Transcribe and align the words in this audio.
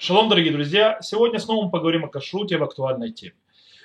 Шалом, 0.00 0.28
дорогие 0.28 0.52
друзья! 0.52 0.98
Сегодня 1.02 1.40
снова 1.40 1.64
мы 1.64 1.70
поговорим 1.72 2.04
о 2.04 2.08
кашруте 2.08 2.56
в 2.56 2.62
актуальной 2.62 3.10
теме. 3.10 3.34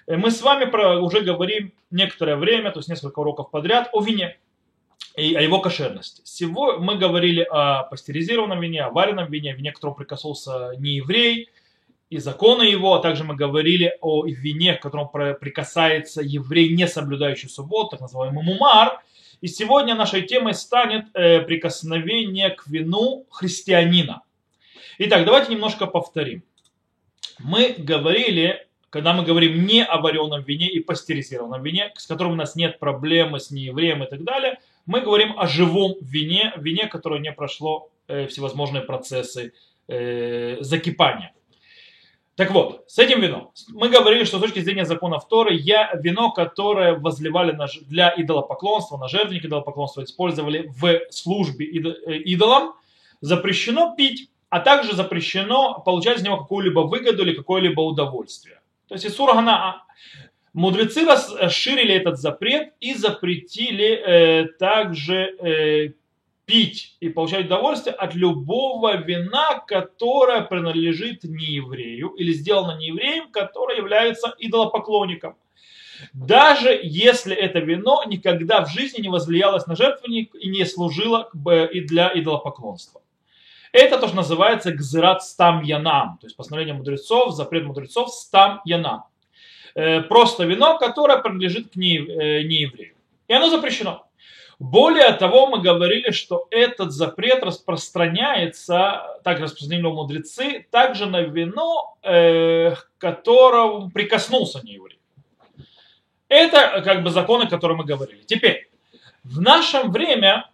Э, 0.05 0.15
Мы 0.15 0.29
с 0.29 0.43
вами 0.43 0.65
про, 0.65 0.99
уже 0.99 1.21
говорим 1.21 1.73
некоторое 1.89 2.35
время, 2.35 2.69
то 2.69 2.79
есть 2.79 2.87
несколько 2.87 3.17
уроков 3.19 3.49
подряд, 3.49 3.89
о 3.93 4.03
вине 4.03 4.37
и 5.17 5.33
о 5.33 5.41
его 5.41 5.59
кошерности. 5.59 6.21
Сегодня 6.23 6.85
мы 6.85 6.97
говорили 6.97 7.41
о 7.41 7.83
пастеризированном 7.85 8.61
вине, 8.61 8.83
о 8.83 8.91
вареном 8.91 9.31
вине, 9.31 9.53
вине, 9.53 9.71
к 9.71 9.75
которому 9.75 9.95
прикоснулся 9.95 10.73
не 10.77 10.97
еврей, 10.97 11.49
и 12.11 12.19
законы 12.19 12.61
его, 12.61 12.93
а 12.93 13.01
также 13.01 13.23
мы 13.23 13.35
говорили 13.35 13.97
о 13.99 14.23
вине, 14.27 14.75
к 14.75 14.83
которому 14.83 15.09
прикасается 15.09 16.21
еврей, 16.21 16.75
не 16.75 16.87
соблюдающий 16.87 17.49
субботу, 17.49 17.89
так 17.91 18.01
называемый 18.01 18.43
мумар. 18.43 19.01
И 19.41 19.47
сегодня 19.47 19.95
нашей 19.95 20.21
темой 20.21 20.53
станет 20.53 21.05
э, 21.15 21.41
прикосновение 21.41 22.51
к 22.51 22.67
вину 22.67 23.25
христианина. 23.31 24.21
Итак, 25.05 25.25
давайте 25.25 25.51
немножко 25.51 25.85
повторим. 25.85 26.43
Мы 27.37 27.75
говорили, 27.77 28.65
когда 28.89 29.11
мы 29.11 29.25
говорим 29.25 29.65
не 29.65 29.83
о 29.83 29.97
вареном 29.99 30.43
вине 30.43 30.69
и 30.69 30.79
пастеризированном 30.79 31.61
вине, 31.61 31.91
с 31.97 32.07
которым 32.07 32.31
у 32.31 32.35
нас 32.35 32.55
нет 32.55 32.79
проблемы 32.79 33.41
с 33.41 33.51
неевреем 33.51 34.01
и 34.05 34.07
так 34.07 34.23
далее, 34.23 34.59
мы 34.85 35.01
говорим 35.01 35.37
о 35.37 35.45
живом 35.45 35.95
вине, 35.99 36.53
вине, 36.55 36.87
которое 36.87 37.19
не 37.19 37.33
прошло 37.33 37.89
э, 38.07 38.27
всевозможные 38.27 38.81
процессы 38.81 39.51
э, 39.89 40.59
закипания. 40.61 41.33
Так 42.35 42.51
вот, 42.51 42.85
с 42.87 42.97
этим 42.97 43.19
вином. 43.19 43.51
Мы 43.73 43.89
говорили, 43.89 44.23
что 44.23 44.37
с 44.37 44.41
точки 44.41 44.61
зрения 44.61 44.85
закона 44.85 45.19
Торы, 45.19 45.53
я, 45.53 45.91
вино, 46.01 46.31
которое 46.31 46.93
возливали 46.93 47.51
на, 47.51 47.67
для 47.89 48.13
идолопоклонства, 48.15 48.95
на 48.95 49.09
жертвенник 49.09 49.43
идолопоклонства, 49.43 50.01
использовали 50.05 50.71
в 50.79 51.01
службе 51.09 51.65
идолам, 51.65 52.75
запрещено 53.19 53.95
пить 53.97 54.29
а 54.53 54.59
также 54.59 54.95
запрещено 54.95 55.81
получать 55.83 56.19
из 56.19 56.23
него 56.23 56.37
какую-либо 56.37 56.81
выгоду 56.81 57.23
или 57.23 57.33
какое-либо 57.33 57.81
удовольствие. 57.81 58.59
То 58.87 58.93
есть 58.93 59.03
Исургана 59.07 59.83
мудрецы 60.53 61.07
расширили 61.07 61.95
этот 61.95 62.19
запрет 62.19 62.71
и 62.79 62.93
запретили 62.93 63.95
э, 63.95 64.45
также 64.59 65.15
э, 65.15 65.93
пить 66.45 66.97
и 66.99 67.09
получать 67.09 67.47
удовольствие 67.47 67.95
от 67.95 68.13
любого 68.13 68.95
вина, 68.97 69.57
которое 69.65 70.41
принадлежит 70.41 71.23
нееврею 71.23 72.09
или 72.09 72.31
сделано 72.31 72.77
неевреем, 72.77 73.31
который 73.31 73.77
является 73.77 74.35
идолопоклонником. 74.37 75.35
Даже 76.13 76.79
если 76.83 77.35
это 77.35 77.57
вино 77.57 78.03
никогда 78.05 78.63
в 78.63 78.69
жизни 78.69 79.01
не 79.01 79.09
возлиялось 79.09 79.65
на 79.65 79.75
жертвенник 79.75 80.35
и 80.35 80.47
не 80.47 80.63
служило 80.65 81.27
и 81.71 81.79
для 81.81 82.11
идолопоклонства. 82.13 83.01
Это 83.73 83.97
тоже 83.97 84.15
называется 84.15 84.71
гзират 84.71 85.23
стам 85.23 85.63
янам, 85.63 86.17
то 86.21 86.27
есть 86.27 86.37
постановление 86.37 86.75
мудрецов, 86.75 87.33
запрет 87.33 87.65
мудрецов 87.65 88.13
стам 88.13 88.61
янам. 88.63 89.03
Просто 89.73 90.45
вино, 90.45 90.77
которое 90.77 91.17
принадлежит 91.17 91.71
к 91.71 91.75
нееврею. 91.75 92.93
И 93.27 93.33
оно 93.33 93.49
запрещено. 93.49 94.05
Более 94.59 95.11
того, 95.13 95.47
мы 95.47 95.59
говорили, 95.59 96.11
что 96.11 96.47
этот 96.51 96.91
запрет 96.91 97.43
распространяется, 97.43 99.19
так 99.23 99.39
распространили 99.39 99.87
мудрецы, 99.87 100.67
также 100.71 101.07
на 101.07 101.21
вино, 101.21 101.97
э, 102.03 102.75
которому 102.99 103.89
прикоснулся 103.89 104.61
нееврей. 104.63 104.99
Это 106.29 106.81
как 106.85 107.03
бы 107.03 107.09
законы, 107.09 107.43
о 107.43 107.49
которых 107.49 107.79
мы 107.79 107.85
говорили. 107.85 108.21
Теперь, 108.25 108.69
в 109.23 109.41
наше 109.41 109.81
время 109.83 110.49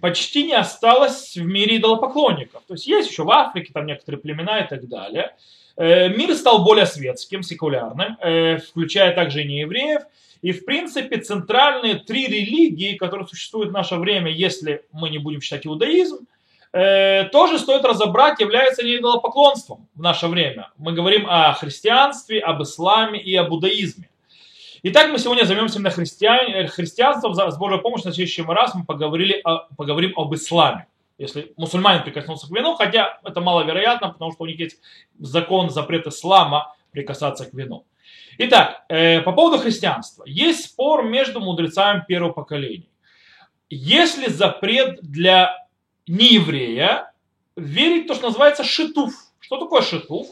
почти 0.00 0.44
не 0.44 0.54
осталось 0.54 1.36
в 1.36 1.44
мире 1.44 1.76
идолопоклонников. 1.76 2.62
То 2.66 2.74
есть 2.74 2.86
есть 2.86 3.10
еще 3.10 3.24
в 3.24 3.30
Африке 3.30 3.72
там 3.72 3.86
некоторые 3.86 4.20
племена 4.20 4.60
и 4.60 4.68
так 4.68 4.88
далее. 4.88 5.34
Э, 5.76 6.08
мир 6.08 6.34
стал 6.34 6.64
более 6.64 6.86
светским, 6.86 7.42
секулярным, 7.42 8.16
э, 8.20 8.58
включая 8.58 9.14
также 9.14 9.42
и 9.42 9.48
неевреев. 9.48 10.02
И, 10.42 10.52
в 10.52 10.64
принципе, 10.64 11.18
центральные 11.18 11.96
три 11.96 12.26
религии, 12.26 12.96
которые 12.96 13.26
существуют 13.26 13.70
в 13.70 13.74
наше 13.74 13.96
время, 13.96 14.30
если 14.30 14.84
мы 14.92 15.10
не 15.10 15.18
будем 15.18 15.40
считать 15.40 15.66
иудаизм, 15.66 16.26
э, 16.72 17.24
тоже 17.32 17.58
стоит 17.58 17.84
разобрать, 17.84 18.40
является 18.40 18.82
ли 18.82 18.98
идолопоклонством 18.98 19.86
в 19.94 20.00
наше 20.00 20.28
время. 20.28 20.70
Мы 20.78 20.92
говорим 20.92 21.26
о 21.28 21.52
христианстве, 21.52 22.40
об 22.40 22.62
исламе 22.62 23.20
и 23.20 23.34
об 23.36 23.50
иудаизме. 23.50 24.08
Итак, 24.82 25.12
мы 25.12 25.18
сегодня 25.18 25.44
займемся 25.44 25.78
именно 25.78 25.90
христиан, 25.90 26.66
христианством. 26.68 27.34
С 27.34 27.58
Божьей 27.58 27.78
помощью 27.80 28.08
на 28.08 28.14
следующий 28.14 28.42
раз 28.42 28.74
мы 28.74 28.86
поговорили 28.86 29.38
о, 29.44 29.68
поговорим 29.76 30.14
об 30.16 30.34
исламе. 30.34 30.86
Если 31.18 31.52
мусульманин 31.58 32.02
прикоснулся 32.02 32.46
к 32.46 32.50
вину, 32.50 32.74
хотя 32.76 33.20
это 33.22 33.42
маловероятно, 33.42 34.08
потому 34.08 34.32
что 34.32 34.44
у 34.44 34.46
них 34.46 34.58
есть 34.58 34.78
закон, 35.18 35.68
запрет 35.68 36.06
ислама 36.06 36.74
прикасаться 36.92 37.44
к 37.44 37.52
вину. 37.52 37.84
Итак, 38.38 38.86
э, 38.88 39.20
по 39.20 39.32
поводу 39.32 39.58
христианства. 39.58 40.24
Есть 40.26 40.64
спор 40.64 41.04
между 41.04 41.40
мудрецами 41.40 42.02
первого 42.08 42.32
поколения. 42.32 42.88
Если 43.68 44.30
запрет 44.30 45.00
для 45.02 45.66
нееврея 46.06 47.12
верить 47.54 48.04
в 48.04 48.08
то, 48.08 48.14
что 48.14 48.28
называется 48.28 48.64
шитуф. 48.64 49.12
Что 49.40 49.58
такое 49.58 49.82
шитуф? 49.82 50.28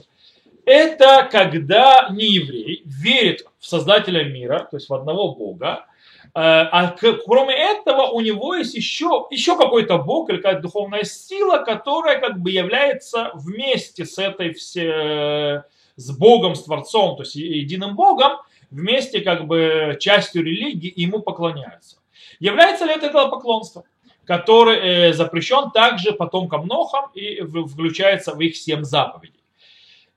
Это 0.68 1.26
когда 1.32 2.10
нееврей 2.10 2.82
верит 2.84 3.46
в 3.58 3.66
Создателя 3.66 4.24
мира, 4.24 4.68
то 4.70 4.76
есть 4.76 4.90
в 4.90 4.92
одного 4.92 5.34
Бога, 5.34 5.86
а 6.34 6.94
кроме 7.24 7.54
этого 7.54 8.08
у 8.08 8.20
него 8.20 8.54
есть 8.54 8.74
еще, 8.74 9.26
еще 9.30 9.56
какой-то 9.56 9.96
Бог 9.96 10.28
или 10.28 10.36
какая-то 10.36 10.60
духовная 10.60 11.04
сила, 11.04 11.64
которая 11.64 12.20
как 12.20 12.40
бы 12.40 12.50
является 12.50 13.30
вместе 13.32 14.04
с 14.04 14.18
этой 14.18 14.52
все, 14.52 15.64
с 15.96 16.10
Богом, 16.18 16.54
с 16.54 16.64
Творцом, 16.64 17.16
то 17.16 17.22
есть 17.22 17.36
единым 17.36 17.96
Богом, 17.96 18.32
вместе 18.70 19.22
как 19.22 19.46
бы 19.46 19.96
частью 19.98 20.44
религии 20.44 20.90
и 20.90 21.00
ему 21.00 21.20
поклоняются. 21.20 21.96
Является 22.40 22.84
ли 22.84 22.92
это 22.92 23.10
поклонство, 23.28 23.84
который 24.26 24.76
э, 24.76 25.12
запрещен 25.14 25.70
также 25.70 26.12
потомкам 26.12 26.66
Нохам 26.66 27.10
и 27.14 27.40
включается 27.40 28.34
в 28.34 28.40
их 28.42 28.54
семь 28.54 28.84
заповедей? 28.84 29.38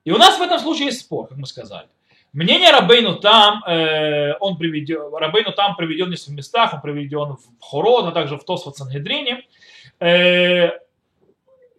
И 0.03 0.12
у 0.12 0.17
нас 0.17 0.38
в 0.38 0.41
этом 0.41 0.59
случае 0.59 0.88
есть 0.88 1.01
спор, 1.01 1.28
как 1.28 1.38
мы 1.38 1.45
сказали. 1.45 1.88
Мнение 2.34 2.72
Рабейну 2.72 3.16
там, 3.16 3.62
э, 3.66 4.35
он 4.39 4.57
приведен, 4.57 5.13
Рабейну 5.13 5.51
там 5.51 5.75
приведен 5.75 6.07
в 6.07 6.09
нескольких 6.09 6.38
местах, 6.38 6.73
он 6.73 6.81
приведен 6.81 7.35
в 7.35 7.41
Хород, 7.59 8.06
а 8.06 8.11
также 8.11 8.38
в 8.38 8.44
Тосфот 8.45 8.78
Сангедрине, 8.78 9.44
э, 10.00 10.69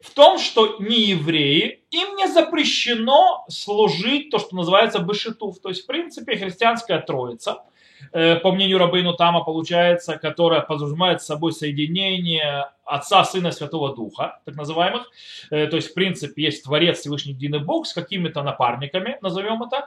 в 0.02 0.10
том, 0.10 0.38
что 0.38 0.76
не 0.80 1.00
евреи, 1.00 1.80
им 1.90 2.16
не 2.16 2.26
запрещено 2.26 3.44
служить 3.48 4.30
то, 4.30 4.38
что 4.38 4.56
называется 4.56 4.98
бешетув, 4.98 5.60
то 5.60 5.68
есть 5.68 5.84
в 5.84 5.86
принципе 5.86 6.36
христианская 6.36 6.98
троица, 6.98 7.62
э, 8.12 8.36
по 8.36 8.50
мнению 8.50 8.78
Рабейну 8.78 9.14
Тама, 9.14 9.44
получается, 9.44 10.18
которая 10.18 10.60
подразумевает 10.60 11.22
собой 11.22 11.52
соединение 11.52 12.68
Отца, 12.84 13.24
Сына, 13.24 13.52
Святого 13.52 13.94
Духа, 13.94 14.40
так 14.44 14.56
называемых. 14.56 15.08
То 15.48 15.76
есть, 15.76 15.92
в 15.92 15.94
принципе, 15.94 16.42
есть 16.42 16.64
Творец, 16.64 16.98
Всевышний 16.98 17.32
Единый 17.32 17.60
Бог 17.60 17.86
с 17.86 17.94
какими-то 17.94 18.42
напарниками, 18.42 19.18
назовем 19.22 19.62
это. 19.62 19.86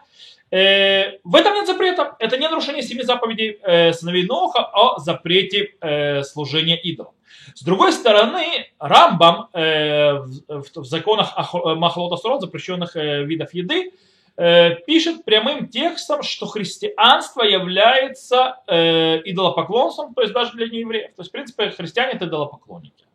В 0.49 1.35
этом 1.35 1.53
нет 1.53 1.67
запрета. 1.67 2.15
Это 2.19 2.37
не 2.37 2.47
нарушение 2.47 2.81
семи 2.81 3.03
заповедей 3.03 3.59
сыновей 3.93 4.25
Ноха 4.25 4.63
о 4.73 4.97
запрете 4.97 5.75
служения 6.23 6.81
идолам. 6.81 7.13
С 7.53 7.63
другой 7.63 7.91
стороны, 7.91 8.67
Рамбам 8.79 9.49
в 9.53 10.83
законах 10.83 11.33
Махлота 11.53 12.17
Сурот, 12.17 12.41
запрещенных 12.41 12.95
видов 12.95 13.53
еды, 13.53 13.91
пишет 14.35 15.23
прямым 15.23 15.69
текстом, 15.69 16.21
что 16.23 16.45
христианство 16.45 17.43
является 17.43 18.57
идолопоклонством, 18.67 20.13
то 20.13 20.21
есть 20.21 20.33
даже 20.33 20.51
для 20.53 20.67
неевреев. 20.67 21.15
То 21.15 21.21
есть, 21.21 21.29
в 21.29 21.31
принципе, 21.31 21.69
христиане 21.69 22.13
это 22.13 22.25
идолопоклонники. 22.25 23.05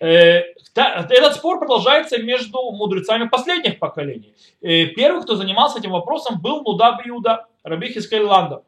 Этот 0.00 1.34
спор 1.34 1.58
продолжается 1.58 2.18
между 2.22 2.58
мудрецами 2.72 3.28
последних 3.28 3.78
поколений. 3.78 4.34
Первый, 4.60 5.22
кто 5.22 5.36
занимался 5.36 5.78
этим 5.78 5.90
вопросом, 5.90 6.40
был 6.40 6.62
Муда 6.62 6.98
Биуда, 7.04 7.46
Раби 7.62 7.92
Хискель 7.92 8.22
Ланда. 8.22 8.62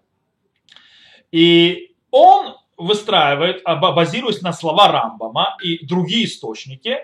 И 1.33 1.95
он 2.11 2.57
выстраивает, 2.81 3.63
базируясь 3.65 4.43
на 4.43 4.53
слова 4.53 4.91
Рамбама 4.91 5.57
и 5.63 5.85
другие 5.85 6.25
источники, 6.25 6.99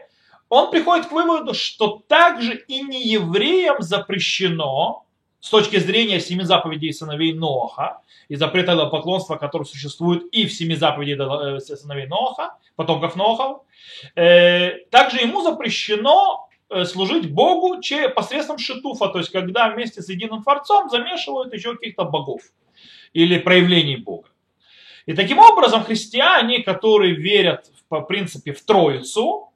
он 0.48 0.70
приходит 0.70 1.06
к 1.06 1.12
выводу, 1.12 1.54
что 1.54 2.02
также 2.08 2.56
и 2.56 2.80
не 2.82 3.06
евреям 3.06 3.82
запрещено 3.82 5.04
с 5.40 5.50
точки 5.50 5.76
зрения 5.78 6.20
семи 6.20 6.44
заповедей 6.44 6.92
сыновей 6.92 7.32
Ноха 7.32 8.00
и 8.28 8.36
запрета 8.36 8.86
поклонства, 8.86 9.36
который 9.36 9.64
существует 9.64 10.24
и 10.32 10.46
в 10.46 10.52
семи 10.52 10.74
заповедей 10.74 11.60
сыновей 11.76 12.06
Ноха, 12.06 12.56
потомков 12.74 13.16
Ноха, 13.16 13.60
также 14.14 15.18
ему 15.18 15.42
запрещено 15.42 16.48
служить 16.84 17.32
Богу 17.32 17.80
посредством 18.14 18.58
шитуфа, 18.58 19.08
то 19.08 19.18
есть 19.18 19.30
когда 19.30 19.68
вместе 19.68 20.02
с 20.02 20.08
единым 20.08 20.42
Творцом 20.42 20.88
замешивают 20.90 21.52
еще 21.52 21.74
каких-то 21.74 22.04
богов 22.04 22.42
или 23.12 23.38
проявлений 23.38 23.96
Бога. 23.96 24.28
И 25.06 25.14
таким 25.14 25.38
образом 25.38 25.84
христиане, 25.84 26.62
которые 26.62 27.14
верят 27.14 27.70
по 27.88 28.00
принципе 28.00 28.52
в 28.52 28.62
Троицу, 28.62 29.52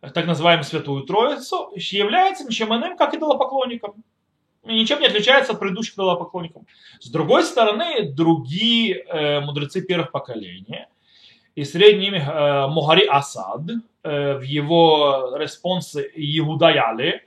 так 0.00 0.26
называемую 0.26 0.64
Святую 0.64 1.04
Троицу, 1.04 1.72
является 1.76 2.44
ничем 2.44 2.74
иным, 2.74 2.96
как 2.96 3.14
идолопоклонником. 3.14 4.02
И 4.64 4.72
ничем 4.72 5.00
не 5.00 5.06
отличается 5.06 5.52
от 5.52 5.60
предыдущих 5.60 5.94
идолопоклонников. 5.94 6.62
С 6.98 7.10
другой 7.10 7.44
стороны, 7.44 8.10
другие 8.10 9.04
э, 9.04 9.40
мудрецы 9.40 9.82
первых 9.82 10.10
поколений, 10.10 10.86
и 11.54 11.64
средний 11.64 12.06
имя 12.08 12.20
э, 12.20 12.66
Мухари 12.68 13.06
Асад, 13.06 13.60
э, 14.02 14.38
в 14.38 14.42
его 14.42 15.36
респонсе 15.36 16.10
Иуда 16.14 16.70
Яли, 16.70 17.22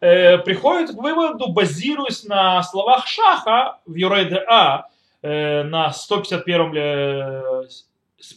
э, 0.00 0.38
приходит 0.38 0.90
к 0.94 1.00
выводу, 1.00 1.50
базируясь 1.50 2.24
на 2.24 2.62
словах 2.62 3.06
Шаха 3.06 3.78
в 3.86 3.94
Юрейде-А, 3.94 4.86
э, 4.86 4.91
на 5.22 5.92
151 5.92 6.76
э, 6.76 7.62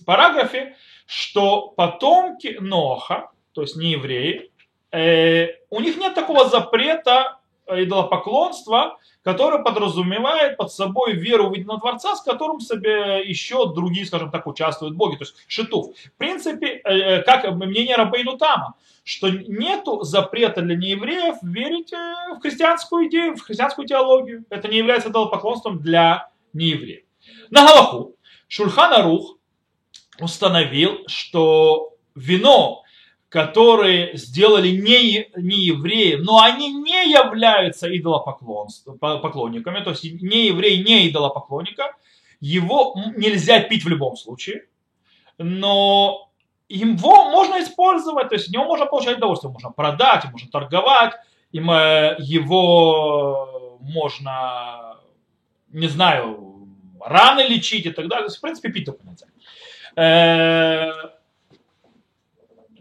параграфе, 0.05 0.75
что 1.05 1.69
потомки 1.69 2.57
Ноха, 2.59 3.31
то 3.53 3.61
есть 3.61 3.75
не 3.75 3.91
евреи, 3.91 4.51
э, 4.91 5.47
у 5.69 5.79
них 5.79 5.97
нет 5.97 6.13
такого 6.13 6.47
запрета 6.47 7.39
идолопоклонства, 7.67 8.97
которое 9.23 9.63
подразумевает 9.63 10.57
под 10.57 10.71
собой 10.71 11.13
веру 11.13 11.49
в 11.49 11.53
единого 11.55 11.79
Творца, 11.79 12.15
с 12.15 12.21
которым 12.21 12.59
себе 12.59 13.23
еще 13.27 13.73
другие, 13.73 14.05
скажем 14.05 14.29
так, 14.29 14.45
участвуют 14.45 14.95
боги, 14.95 15.15
то 15.15 15.23
есть 15.23 15.35
шитов. 15.47 15.87
В 15.97 16.17
принципе, 16.17 16.81
э, 16.83 16.93
э, 16.93 17.21
как 17.23 17.49
мнение 17.55 17.95
Рабейну 17.95 18.37
Тама, 18.37 18.75
что 19.03 19.29
нету 19.29 20.03
запрета 20.03 20.61
для 20.61 20.75
неевреев 20.75 21.37
верить 21.41 21.91
э, 21.91 22.35
в 22.35 22.41
христианскую 22.41 23.07
идею, 23.07 23.35
в 23.35 23.41
христианскую 23.41 23.87
теологию. 23.87 24.45
Это 24.51 24.67
не 24.67 24.77
является 24.77 25.09
идолопоклонством 25.09 25.79
для 25.79 26.29
неевреев. 26.55 27.03
На 27.49 27.65
Галаху 27.65 28.15
Шульхан 28.47 28.93
Арух 28.93 29.37
установил, 30.19 30.99
что 31.07 31.93
вино, 32.15 32.83
которые 33.29 34.15
сделали 34.15 34.69
не, 34.69 35.29
не 35.35 35.65
евреи, 35.65 36.15
но 36.15 36.41
они 36.41 36.71
не 36.73 37.11
являются 37.11 37.87
идолопоклонниками, 37.95 39.83
то 39.83 39.89
есть 39.91 40.03
не 40.03 40.47
еврей, 40.47 40.83
не 40.83 41.09
идолопоклонника, 41.09 41.95
его 42.39 42.95
нельзя 43.15 43.59
пить 43.59 43.83
в 43.83 43.89
любом 43.89 44.15
случае, 44.15 44.67
но 45.37 46.29
его 46.69 47.29
можно 47.29 47.61
использовать, 47.61 48.29
то 48.29 48.35
есть 48.35 48.51
него 48.51 48.65
можно 48.65 48.85
получать 48.85 49.17
удовольствие, 49.17 49.51
можно 49.51 49.71
продать, 49.71 50.25
можно 50.31 50.49
торговать, 50.49 51.13
им 51.51 51.69
э, 51.71 52.15
его 52.19 53.77
можно, 53.81 54.97
не 55.69 55.87
знаю, 55.87 56.44
раны 57.05 57.41
лечить 57.41 57.85
и 57.85 57.91
так 57.91 58.07
далее, 58.07 58.29
в 58.29 58.41
принципе, 58.41 58.69
пить 58.69 58.85
только 58.85 59.03
нельзя. 59.05 59.27
Э, 59.95 60.91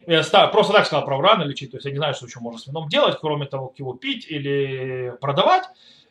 я 0.07 0.23
просто 0.49 0.73
так 0.73 0.87
сказал 0.87 1.05
про 1.05 1.21
раны 1.21 1.45
лечить, 1.45 1.71
то 1.71 1.77
есть 1.77 1.87
я 1.87 1.93
не 1.93 1.99
знаю, 1.99 2.15
что 2.15 2.27
еще 2.27 2.41
можно 2.41 2.59
с 2.59 2.67
вином 2.67 2.89
делать, 2.89 3.19
кроме 3.21 3.47
того, 3.47 3.69
как 3.69 3.79
его 3.79 3.95
пить 3.95 4.27
или 4.29 5.15
продавать. 5.21 5.65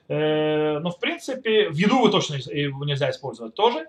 Э, 0.07 0.79
но 0.79 0.89
в 0.89 0.99
принципе 0.99 1.69
в 1.69 1.75
еду 1.75 1.95
его 1.95 2.09
точно 2.09 2.35
нельзя 2.35 3.09
использовать 3.09 3.55
тоже. 3.55 3.87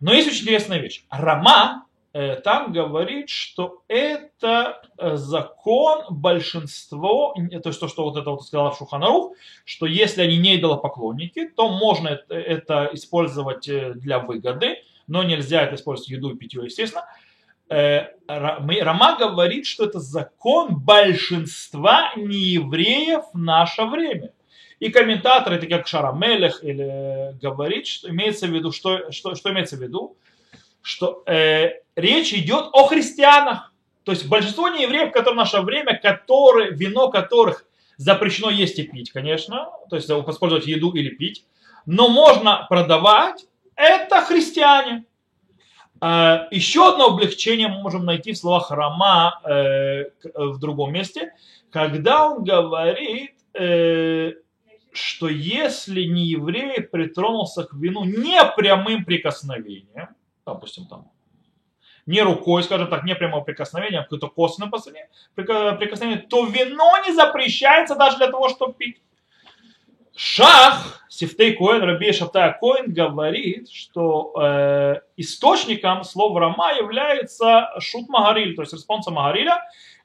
Но 0.00 0.12
есть 0.12 0.28
очень 0.28 0.42
интересная 0.42 0.78
вещь. 0.78 1.04
Рама 1.10 1.86
э, 1.86 1.91
там 2.12 2.72
говорит, 2.72 3.30
что 3.30 3.82
это 3.88 4.82
закон 4.98 6.04
большинство, 6.10 7.34
то 7.34 7.68
есть 7.68 7.80
то, 7.80 7.88
что 7.88 8.04
вот 8.04 8.16
это 8.16 8.30
вот 8.30 8.42
сказал 8.42 8.74
Шуханарух, 8.74 9.32
что 9.64 9.86
если 9.86 10.22
они 10.22 10.36
не 10.36 10.56
идолопоклонники, 10.56 11.48
то 11.48 11.68
можно 11.68 12.08
это, 12.08 12.34
это 12.34 12.90
использовать 12.92 13.66
для 13.66 14.18
выгоды, 14.18 14.76
но 15.06 15.22
нельзя 15.22 15.62
это 15.62 15.76
использовать 15.76 16.10
еду 16.10 16.30
и 16.30 16.36
питье, 16.36 16.62
естественно. 16.64 17.04
Э, 17.72 18.08
Рама 18.28 19.16
говорит, 19.18 19.66
что 19.66 19.84
это 19.84 19.98
закон 19.98 20.76
большинства 20.76 22.12
неевреев 22.16 23.24
в 23.32 23.38
наше 23.38 23.84
время. 23.84 24.32
И 24.78 24.90
комментаторы, 24.90 25.58
такие 25.58 25.78
как 25.78 25.86
Шарамелех, 25.86 26.62
или 26.64 27.38
говорит, 27.40 27.86
что 27.86 28.10
имеется 28.10 28.46
в 28.46 28.50
виду, 28.50 28.72
что, 28.72 29.10
что, 29.10 29.34
что 29.36 29.52
имеется 29.52 29.76
в 29.76 29.80
виду, 29.80 30.16
что 30.82 31.22
э, 31.26 31.70
речь 31.96 32.34
идет 32.34 32.66
о 32.72 32.86
христианах. 32.86 33.72
То 34.04 34.12
есть 34.12 34.28
большинство 34.28 34.68
неевреев, 34.68 35.12
которые 35.12 35.34
в 35.34 35.36
наше 35.36 35.60
время, 35.60 35.98
которые, 35.98 36.72
вино 36.72 37.10
которых 37.10 37.64
запрещено 37.96 38.50
есть 38.50 38.78
и 38.78 38.82
пить, 38.82 39.12
конечно, 39.12 39.68
то 39.88 39.96
есть 39.96 40.10
использовать 40.10 40.66
еду 40.66 40.90
или 40.92 41.10
пить, 41.10 41.44
но 41.86 42.08
можно 42.08 42.66
продавать 42.68 43.46
это 43.76 44.20
христиане. 44.22 45.04
А, 46.00 46.48
еще 46.50 46.92
одно 46.92 47.14
облегчение 47.14 47.68
мы 47.68 47.80
можем 47.80 48.04
найти 48.04 48.32
в 48.32 48.38
словах 48.38 48.72
Рама 48.72 49.40
э, 49.44 50.06
в 50.34 50.58
другом 50.58 50.92
месте, 50.92 51.32
когда 51.70 52.28
он 52.28 52.42
говорит, 52.42 53.34
э, 53.54 54.32
что 54.92 55.28
если 55.28 56.02
не 56.02 56.26
еврей 56.26 56.82
притронулся 56.82 57.62
к 57.64 57.74
вину 57.74 58.04
не 58.04 58.44
прямым 58.56 59.04
прикосновением, 59.04 60.08
допустим, 60.46 60.86
там, 60.86 61.10
не 62.06 62.20
рукой, 62.22 62.62
скажем 62.62 62.88
так, 62.88 63.04
не 63.04 63.14
прямого 63.14 63.42
прикосновения, 63.44 64.00
а 64.00 64.02
какое-то 64.02 64.28
косвенное 64.28 64.70
прикосновение, 65.34 66.18
то 66.18 66.44
вино 66.46 66.92
не 67.06 67.12
запрещается 67.12 67.94
даже 67.94 68.16
для 68.18 68.28
того, 68.28 68.48
чтобы 68.48 68.74
пить. 68.74 69.00
Шах, 70.14 71.04
Сифтей 71.08 71.54
Коэн, 71.54 71.82
Раби 71.82 72.12
Шабтай 72.12 72.52
Коэн 72.60 72.92
говорит, 72.92 73.70
что 73.70 74.34
э, 74.40 75.00
источником 75.16 76.04
слова 76.04 76.40
Рама 76.40 76.74
является 76.74 77.70
Шут 77.78 78.08
Магариль, 78.08 78.54
то 78.54 78.62
есть 78.62 78.74
респонса 78.74 79.10
Магариля, 79.10 79.62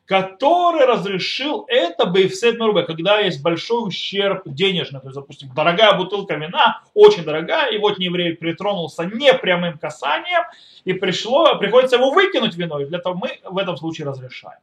который 0.07 0.85
разрешил 0.85 1.65
это 1.67 2.05
בהפסד 2.05 2.57
מרובה, 2.57 2.83
когда 2.83 3.19
есть 3.19 3.43
большой 3.43 3.89
ущерб 3.89 4.43
денежный, 4.45 5.01
то 5.01 5.07
есть, 5.07 5.19
допустим, 5.19 5.51
дорогая 5.53 5.97
бутылка 5.97 6.35
вина, 6.35 6.81
очень 6.93 7.25
дорогая, 7.25 7.71
и 7.71 7.77
вот 7.77 7.99
еврей 7.99 8.33
притронулся 8.33 9.03
не 9.03 9.33
прямым 9.33 9.77
касанием, 9.77 10.43
и 10.85 10.93
пришло, 10.93 11.57
приходится 11.57 11.97
его 11.97 12.11
выкинуть 12.11 12.55
вино, 12.55 12.79
и 12.79 12.85
для 12.85 12.99
этого 12.99 13.15
мы 13.15 13.39
в 13.43 13.57
этом 13.57 13.75
случае 13.75 14.07
разрешаем. 14.07 14.59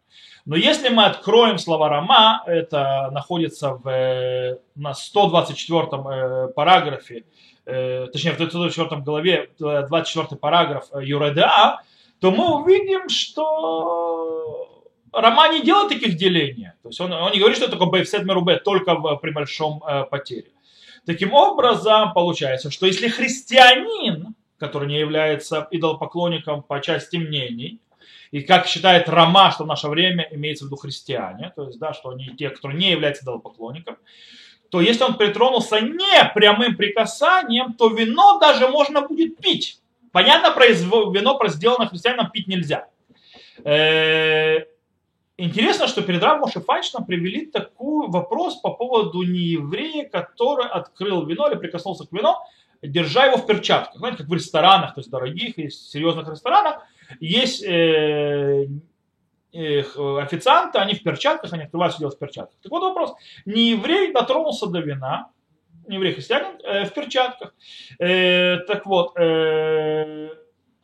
Но 0.47 0.57
если 0.57 0.89
мы 0.89 1.05
откроем 1.05 1.59
слова 1.59 1.91
Рама, 1.91 2.43
это 2.47 3.11
находится 3.13 3.75
в, 3.75 4.59
на 4.75 4.95
124 4.95 5.83
э, 5.93 6.49
параграфе, 6.57 7.25
э, 7.67 8.07
точнее 8.11 8.33
в 8.33 8.37
124 8.37 9.03
главе, 9.03 9.51
24 9.59 10.39
параграф 10.39 10.87
Юреда, 10.99 11.83
то 12.19 12.31
мы 12.31 12.63
увидим, 12.63 13.11
что 13.11 14.84
Рома 15.15 15.49
не 15.49 15.63
делает 15.63 15.89
таких 15.89 16.17
делений. 16.17 16.71
То 16.83 16.89
есть 16.89 17.01
он, 17.01 17.13
он 17.13 17.33
не 17.33 17.39
говорит, 17.39 17.57
что 17.57 17.71
такое 17.71 17.89
Бейфсет 17.89 18.25
Мерубе 18.25 18.57
только 18.57 18.95
в, 18.95 19.17
при 19.17 19.31
большом 19.31 19.83
э, 19.87 20.05
потере. 20.05 20.51
Таким 21.07 21.35
образом, 21.35 22.13
получается, 22.13 22.71
что 22.71 22.87
если 22.87 23.09
христианин, 23.09 24.35
который 24.59 24.89
не 24.89 24.99
является 24.99 25.69
идолопоклонником 25.71 26.63
по 26.63 26.81
части 26.81 27.17
мнений, 27.17 27.81
и 28.31 28.41
как 28.41 28.67
считает 28.67 29.09
Рома, 29.09 29.53
что 29.53 29.65
в 29.65 29.67
наше 29.67 29.89
время 29.89 30.27
имеется 30.33 30.65
в 30.65 30.69
виду 30.69 30.77
христиане, 30.77 31.53
то 31.55 31.67
есть, 31.67 31.79
да, 31.79 31.93
что 31.93 32.11
они 32.11 32.31
те, 32.37 32.51
кто 32.51 32.73
не 32.73 32.91
является 32.91 33.23
идолопоклонником, 33.25 33.97
то 34.71 34.81
если 34.81 35.05
он 35.05 35.15
притронулся 35.15 35.81
не 35.81 36.33
прямым 36.35 36.77
прикасанием, 36.77 37.75
то 37.75 37.89
вино 37.89 38.41
даже 38.41 38.67
можно 38.67 39.03
будет 39.03 39.37
пить. 39.39 39.79
Понятно, 40.11 40.53
вино, 40.59 41.39
сделанное 41.47 41.87
христианином, 41.87 42.31
пить 42.31 42.49
нельзя. 42.49 42.89
Интересно, 45.45 45.89
что 45.89 46.01
перед 46.01 46.23
Равом 46.23 46.49
Шифайчном 46.51 47.05
привели 47.05 47.45
такой 47.45 48.09
вопрос 48.09 48.57
по 48.63 48.71
поводу 48.71 49.23
нееврея, 49.25 50.09
который 50.09 50.67
открыл 50.67 51.27
вино 51.27 51.51
или 51.51 51.59
прикоснулся 51.59 52.07
к 52.07 52.13
вину, 52.13 52.35
держа 52.81 53.27
его 53.27 53.37
в 53.37 53.47
перчатках. 53.47 53.95
Знаете, 53.99 54.19
как 54.19 54.29
в 54.29 54.33
ресторанах, 54.33 54.95
то 54.95 55.01
есть 55.01 55.11
дорогих 55.11 55.59
и 55.59 55.69
серьезных 55.69 56.31
ресторанах, 56.31 56.83
есть 57.21 57.63
э, 57.63 58.69
э, 59.53 59.83
официанты, 60.23 60.79
они 60.79 60.95
в 60.95 61.03
перчатках, 61.03 61.53
они 61.53 61.65
открывают 61.65 61.95
все 61.95 62.09
в 62.09 62.19
перчатках. 62.19 62.59
Так 62.63 62.73
вот 62.73 62.83
вопрос, 62.83 63.13
не 63.45 63.73
еврей 63.73 64.15
дотронулся 64.15 64.67
до 64.67 64.81
вина, 64.81 65.29
не 65.87 65.97
еврей 65.97 66.15
христианин, 66.15 66.59
э, 66.65 66.87
в 66.87 66.95
перчатках. 66.95 67.55
Э, 67.99 68.61
так 68.67 68.87
вот, 68.87 69.13
э, 69.19 70.31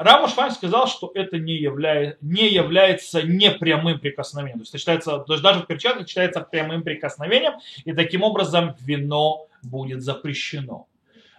Рама 0.00 0.28
Швайн 0.28 0.50
сказал, 0.50 0.87
что 0.87 1.12
это 1.14 1.38
не, 1.38 1.57
являет, 1.57 2.23
не 2.23 2.49
является 2.49 3.23
непрямым 3.23 4.00
прикосновением. 4.00 4.61
То 4.61 4.62
есть, 4.62 4.71
это 4.71 4.78
считается, 4.78 5.19
то 5.19 5.35
есть 5.35 5.42
даже 5.42 5.61
в 5.61 5.66
перчатках 5.66 6.09
считается 6.09 6.40
прямым 6.40 6.83
прикосновением, 6.83 7.59
и 7.85 7.92
таким 7.92 8.23
образом 8.23 8.75
вино 8.80 9.47
будет 9.62 10.00
запрещено. 10.00 10.87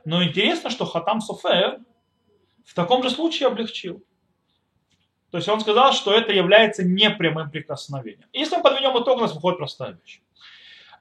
Но 0.06 0.24
интересно, 0.24 0.70
что 0.70 0.86
Хатам 0.86 1.22
Софер 1.22 1.80
в 2.63 2.75
таком 2.75 3.01
же 3.01 3.10
случае 3.10 3.48
облегчил. 3.48 4.03
То 5.32 5.38
есть 5.38 5.50
он 5.50 5.60
сказал, 5.60 5.91
что 5.94 6.13
это 6.13 6.32
является 6.32 6.84
непрямым 6.84 7.50
прикосновением. 7.50 8.27
Если 8.32 8.58
мы 8.58 8.62
подведем 8.62 8.91
итог, 8.91 9.18
у 9.18 9.22
нас 9.22 9.34
выходит 9.34 9.58
простая 9.58 9.98
вещь. 10.00 10.22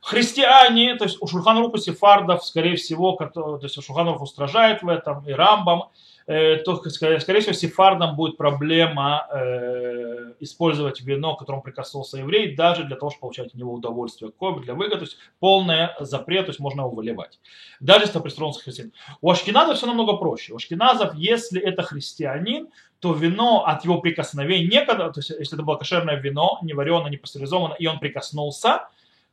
Христиане, 0.03 0.97
то 0.97 1.05
есть 1.05 1.19
у 1.21 1.27
Шурханруха 1.27 1.79
сефардов, 1.79 2.45
скорее 2.45 2.77
всего, 2.77 3.13
то 3.13 3.61
есть 3.63 3.83
Шурханрух 3.83 4.23
устражает 4.23 4.83
в 4.83 4.89
этом, 4.89 5.27
и 5.27 5.33
Рамбам, 5.33 5.91
э, 6.27 6.57
то, 6.57 6.77
скорее 6.77 7.19
всего, 7.19 7.53
сефардам 7.53 8.17
будет 8.17 8.37
проблема 8.39 9.27
э, 9.31 10.33
использовать 10.41 11.03
вино, 11.03 11.37
к 11.37 11.41
которому 11.41 11.63
прикоснулся 11.63 12.19
еврей, 12.19 12.57
даже 12.57 12.85
для 12.85 12.97
того, 12.97 13.11
чтобы 13.11 13.21
получать 13.21 13.49
от 13.49 13.55
него 13.55 13.75
удовольствие, 13.75 14.31
какое 14.31 14.59
для 14.61 14.75
выгоды, 14.75 14.97
то 14.97 15.05
есть 15.05 15.19
полный 15.39 15.89
запрет, 16.01 16.47
то 16.47 16.51
есть 16.51 16.61
можно 16.61 16.81
его 16.81 16.91
выливать. 16.91 17.39
Даже 17.79 18.05
если 18.05 18.13
это 18.13 18.21
пристроился 18.21 18.63
христианин. 18.63 18.93
У 19.21 19.31
Ашкиназов 19.31 19.77
все 19.77 19.87
намного 19.87 20.17
проще. 20.17 20.55
У 20.55 20.57
Ашкиназов, 20.57 21.15
если 21.15 21.61
это 21.61 21.83
христианин, 21.83 22.69
то 23.01 23.13
вино 23.13 23.65
от 23.67 23.85
его 23.85 24.01
прикосновения, 24.01 24.67
некогда, 24.67 25.11
то 25.11 25.21
есть 25.21 25.31
если 25.31 25.57
это 25.57 25.63
было 25.63 25.77
кошерное 25.77 26.17
вино, 26.17 26.59
не 26.63 26.73
вареное, 26.73 27.11
не 27.11 27.17
пастеризованное, 27.17 27.77
и 27.77 27.87
он 27.87 27.99
прикоснулся, 27.99 28.89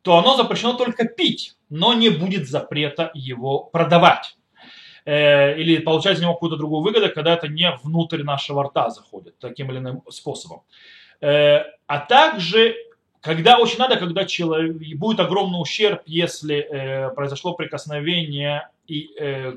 то 0.08 0.18
оно 0.18 0.38
запрещено 0.38 0.72
только 0.72 1.04
пить, 1.04 1.58
но 1.70 1.94
не 1.94 2.08
будет 2.08 2.48
запрета 2.48 3.12
его 3.14 3.60
продавать 3.60 4.38
э, 5.04 5.60
или 5.60 5.80
получать 5.80 6.16
из 6.16 6.22
него 6.22 6.34
какую-то 6.34 6.56
другую 6.56 6.82
выгоду, 6.82 7.12
когда 7.14 7.34
это 7.34 7.50
не 7.50 7.70
внутрь 7.84 8.24
нашего 8.24 8.64
рта 8.64 8.90
заходит 8.90 9.38
таким 9.38 9.70
или 9.70 9.80
иным 9.80 10.04
способом. 10.10 10.62
Э, 11.20 11.64
а 11.88 12.00
также, 12.00 12.74
когда 13.20 13.58
очень 13.58 13.80
надо, 13.80 13.98
когда 13.98 14.24
человек, 14.24 14.78
будет 14.98 15.20
огромный 15.20 15.62
ущерб, 15.62 16.04
если 16.06 16.56
э, 16.56 17.10
произошло 17.10 17.54
прикосновение 17.54 18.70
и, 18.88 19.10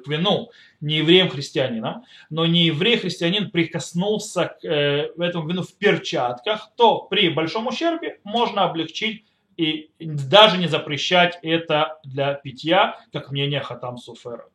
к 0.04 0.08
вину 0.08 0.50
не 0.80 0.96
евреем-христианином, 0.96 2.02
но 2.28 2.44
не 2.46 2.64
еврей-христианин 2.64 3.52
прикоснулся 3.52 4.56
к 4.60 4.66
этому 4.66 5.48
вину 5.48 5.62
в 5.62 5.72
перчатках, 5.74 6.72
то 6.76 7.02
при 7.02 7.28
большом 7.28 7.68
ущербе 7.68 8.18
можно 8.24 8.64
облегчить 8.64 9.29
и 9.60 9.90
даже 9.98 10.56
не 10.56 10.68
запрещать 10.68 11.38
это 11.42 11.98
для 12.02 12.32
питья, 12.32 12.98
как 13.12 13.30
мнение 13.30 13.60
Хатам 13.60 13.98
Суфера. 13.98 14.48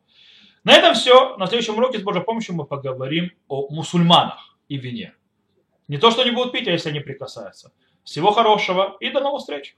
На 0.64 0.74
этом 0.74 0.94
все. 0.94 1.36
На 1.36 1.46
следующем 1.46 1.78
уроке 1.78 2.00
с 2.00 2.02
Божьей 2.02 2.24
помощью 2.24 2.56
мы 2.56 2.64
поговорим 2.64 3.30
о 3.46 3.68
мусульманах 3.70 4.58
и 4.68 4.76
вине. 4.76 5.14
Не 5.86 5.98
то, 5.98 6.10
что 6.10 6.22
они 6.22 6.32
будут 6.32 6.52
пить, 6.52 6.66
а 6.66 6.72
если 6.72 6.88
они 6.88 6.98
прикасаются. 6.98 7.72
Всего 8.02 8.32
хорошего 8.32 8.96
и 8.98 9.10
до 9.10 9.20
новых 9.20 9.42
встреч! 9.42 9.76